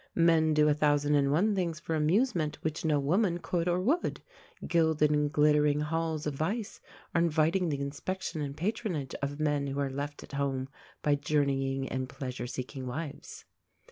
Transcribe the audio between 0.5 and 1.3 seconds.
do a thousand